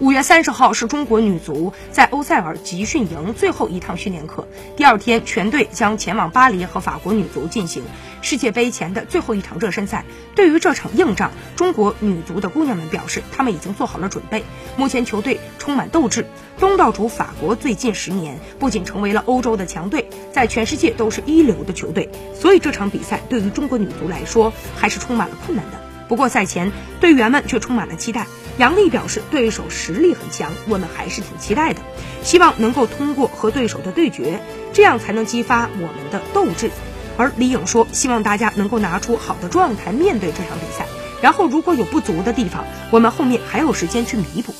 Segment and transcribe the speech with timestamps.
[0.00, 7.82] 五月三十号是中国女足在欧塞尔集训营最后一趟训练课，第二天全队将前往巴黎和法国女足进行
[8.22, 10.06] 世界杯前的最后一场热身赛。
[10.34, 14.42] 对于这场硬仗，中国女足的姑娘们表示，她们已经做好了准备。
[14.78, 16.24] 目前球队充满斗志，
[16.58, 25.89] 东道主法国最近十年不仅成为了欧洲的强队，在全世界都是一流的球队，所以这场比赛对于中国女足来说还是充满了困难的。
[26.10, 28.26] 不过赛前队员们却充满了期待。
[28.58, 31.80] 杨丽表示，对手实力很强，我们还是挺期待的，
[32.24, 34.40] 希望能够通过和对手的对决，
[34.72, 36.72] 这样才能激发我们的斗志。
[37.16, 40.84] 而李颖说，希望大家能够拿出好的状态面对这场比赛，
[41.22, 44.52] 然后如果有不足的地方，我们后面还有时间去弥补。